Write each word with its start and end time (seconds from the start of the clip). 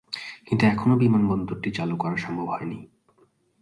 কিন্তু 0.45 0.63
এখনো 0.65 0.93
বিমানবন্দরটি 0.95 1.69
চালু 1.71 1.95
করা 1.97 2.17
সম্ভব 2.17 2.47
হয়নি। 2.49 2.79